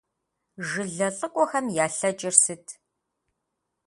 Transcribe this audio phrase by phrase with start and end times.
[0.67, 2.65] Жылэ лӀыкӀуэхэм ялъэкӀыр сыт?